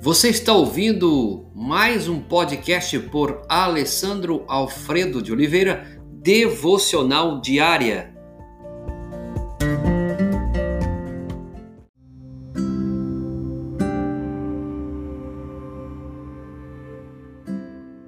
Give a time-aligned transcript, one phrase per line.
[0.00, 8.14] Você está ouvindo mais um podcast por Alessandro Alfredo de Oliveira, Devocional Diária.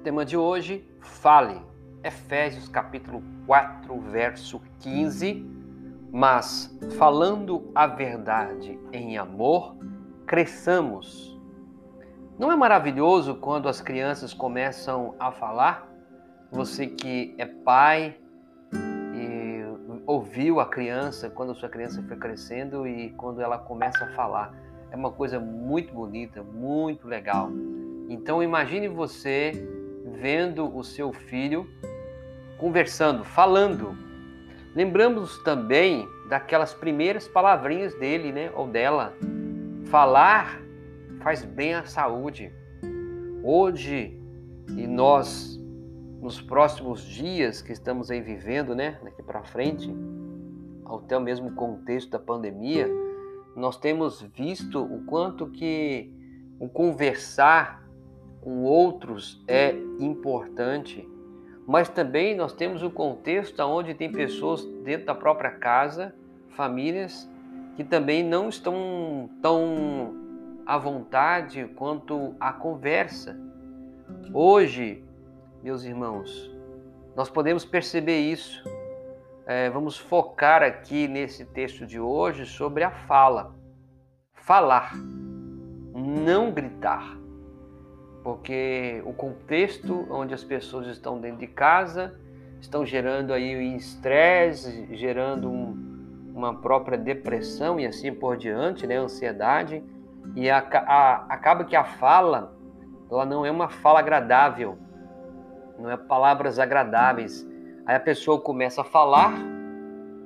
[0.01, 1.61] Tema de hoje: fale.
[2.01, 5.45] Efésios capítulo 4, verso 15.
[6.09, 9.75] Mas falando a verdade em amor,
[10.25, 11.30] cresçamos
[12.41, 15.87] não é maravilhoso quando as crianças começam a falar?
[16.51, 18.17] Você que é pai
[18.73, 19.63] e
[20.07, 24.55] ouviu a criança quando a sua criança foi crescendo e quando ela começa a falar.
[24.89, 27.51] É uma coisa muito bonita, muito legal.
[28.09, 29.51] Então imagine você
[30.19, 31.69] vendo o seu filho
[32.57, 33.95] conversando, falando.
[34.73, 39.13] Lembramos também daquelas primeiras palavrinhas dele, né, ou dela.
[39.91, 40.59] Falar
[41.21, 42.51] faz bem à saúde.
[43.43, 44.19] Hoje
[44.69, 45.59] e nós
[46.19, 49.93] nos próximos dias que estamos aí vivendo, né, daqui para frente,
[50.85, 52.87] até o mesmo contexto da pandemia,
[53.55, 56.11] nós temos visto o quanto que
[56.59, 57.83] o conversar
[58.41, 61.07] com outros é importante,
[61.67, 66.13] mas também nós temos o contexto onde tem pessoas dentro da própria casa,
[66.49, 67.29] famílias
[67.75, 70.20] que também não estão tão
[70.65, 73.39] à vontade quanto à conversa.
[74.33, 75.03] Hoje,
[75.63, 76.51] meus irmãos,
[77.15, 78.63] nós podemos perceber isso.
[79.45, 83.55] É, vamos focar aqui nesse texto de hoje sobre a fala.
[84.33, 84.95] Falar,
[85.93, 87.17] não gritar.
[88.23, 92.19] Porque o contexto onde as pessoas estão dentro de casa
[92.59, 98.97] estão gerando aí um estresse, gerando um, uma própria depressão e assim por diante, né?
[98.97, 99.83] ansiedade
[100.35, 102.55] e a, a, acaba que a fala,
[103.09, 104.77] ela não é uma fala agradável,
[105.77, 107.47] não é palavras agradáveis.
[107.85, 109.33] Aí a pessoa começa a falar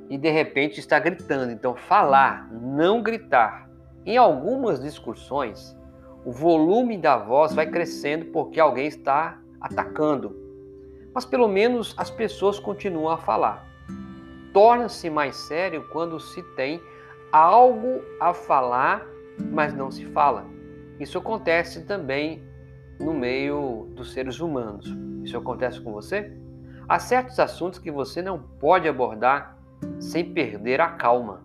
[0.09, 1.51] e de repente está gritando.
[1.51, 3.69] Então, falar, não gritar.
[4.05, 5.75] Em algumas discussões,
[6.23, 10.35] o volume da voz vai crescendo porque alguém está atacando.
[11.13, 13.65] Mas pelo menos as pessoas continuam a falar.
[14.53, 16.79] Torna-se mais sério quando se tem
[17.31, 20.45] algo a falar mas não se fala.
[20.99, 22.43] Isso acontece também
[22.99, 24.95] no meio dos seres humanos.
[25.23, 26.31] Isso acontece com você?
[26.87, 29.57] Há certos assuntos que você não pode abordar
[29.99, 31.43] sem perder a calma.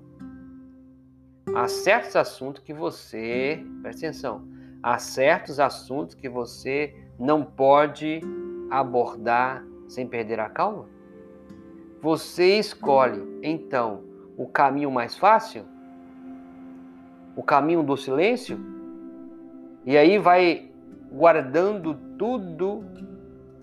[1.55, 4.47] Há certos assuntos que você, presta atenção,
[4.83, 8.21] há certos assuntos que você não pode
[8.71, 10.87] abordar sem perder a calma?
[12.00, 14.05] Você escolhe, então,
[14.37, 15.65] o caminho mais fácil
[17.41, 18.61] o caminho do silêncio,
[19.87, 20.71] e aí vai
[21.11, 22.84] guardando tudo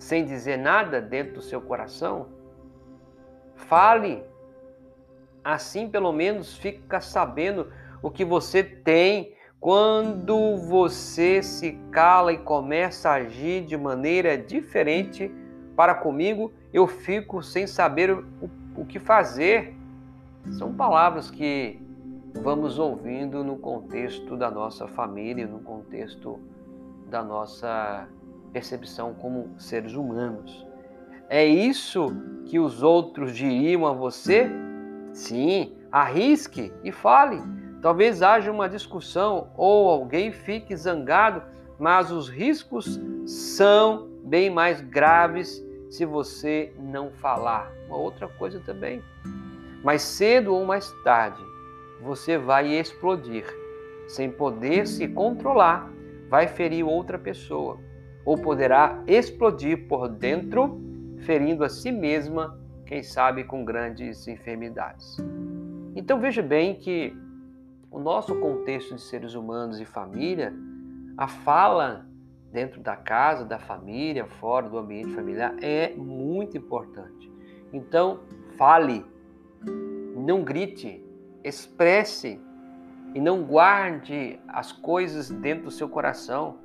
[0.00, 2.26] sem dizer nada dentro do seu coração.
[3.54, 4.24] Fale,
[5.44, 7.68] assim pelo menos fica sabendo
[8.02, 9.32] o que você tem.
[9.60, 15.30] Quando você se cala e começa a agir de maneira diferente
[15.76, 18.24] para comigo, eu fico sem saber o,
[18.74, 19.72] o que fazer.
[20.50, 21.80] São palavras que
[22.34, 26.38] vamos ouvindo no contexto da nossa família, no contexto
[27.08, 28.08] da nossa
[28.52, 30.66] percepção como seres humanos.
[31.28, 32.08] É isso
[32.46, 34.50] que os outros diriam a você?
[35.12, 37.42] Sim, arrisque e fale.
[37.82, 41.42] Talvez haja uma discussão ou alguém fique zangado,
[41.78, 47.70] mas os riscos são bem mais graves se você não falar.
[47.86, 49.02] Uma outra coisa também.
[49.82, 51.42] Mais cedo ou mais tarde,
[52.00, 53.44] você vai explodir.
[54.06, 55.90] Sem poder se controlar,
[56.28, 57.78] vai ferir outra pessoa,
[58.24, 60.80] ou poderá explodir por dentro,
[61.18, 65.18] ferindo a si mesma, quem sabe com grandes enfermidades.
[65.94, 67.14] Então veja bem que
[67.90, 70.54] o nosso contexto de seres humanos e família,
[71.16, 72.06] a fala
[72.52, 77.30] dentro da casa, da família, fora do ambiente familiar é muito importante.
[77.72, 78.20] Então,
[78.56, 79.04] fale,
[80.16, 81.04] não grite,
[81.42, 82.40] expresse
[83.14, 86.58] e não guarde as coisas dentro do seu coração,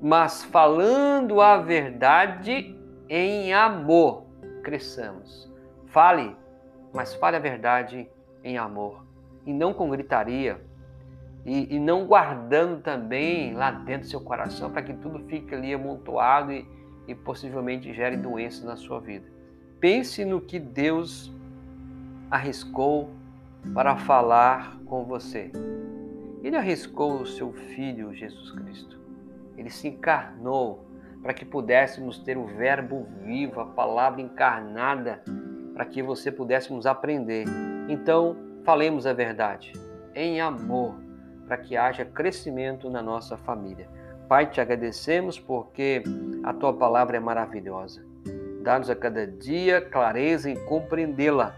[0.00, 2.78] mas falando a verdade
[3.08, 4.26] em amor,
[4.62, 5.52] cresçamos.
[5.86, 6.36] Fale,
[6.92, 8.08] mas fale a verdade
[8.42, 9.04] em amor
[9.46, 10.60] e não com gritaria.
[11.44, 15.74] E, e não guardando também lá dentro do seu coração para que tudo fique ali
[15.74, 16.66] amontoado e,
[17.06, 19.26] e possivelmente gere doenças na sua vida.
[19.78, 21.30] Pense no que Deus
[22.30, 23.10] arriscou
[23.72, 25.50] para falar com você.
[26.42, 29.00] Ele arriscou o seu Filho Jesus Cristo.
[29.56, 30.84] ele se encarnou
[31.22, 35.22] para que pudéssemos ter o Verbo vivo, a palavra encarnada,
[35.72, 37.46] para que você pudéssemos aprender.
[37.88, 39.72] Então, falemos a verdade
[40.14, 40.96] em amor,
[41.46, 43.88] para que haja crescimento na nossa família.
[44.28, 46.02] Pai, te agradecemos porque
[46.42, 48.04] a tua palavra é maravilhosa.
[48.62, 51.56] Dá-nos a cada dia clareza em compreendê-la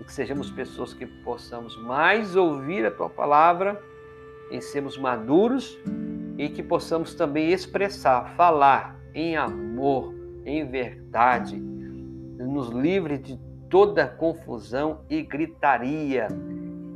[0.00, 3.82] e que sejamos pessoas que possamos mais ouvir a tua palavra
[4.50, 5.78] e sermos maduros
[6.38, 10.14] e que possamos também expressar, falar em amor,
[10.44, 13.38] em verdade, nos livre de
[13.70, 16.28] toda confusão e gritaria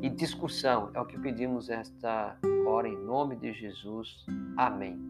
[0.03, 0.91] e discussão.
[0.95, 2.37] É o que pedimos esta
[2.67, 4.25] hora em nome de Jesus.
[4.57, 5.10] Amém.